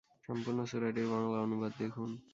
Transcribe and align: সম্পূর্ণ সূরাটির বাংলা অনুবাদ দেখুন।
সম্পূর্ণ 0.23 0.59
সূরাটির 0.69 1.07
বাংলা 1.13 1.37
অনুবাদ 1.45 1.71
দেখুন। 1.79 2.09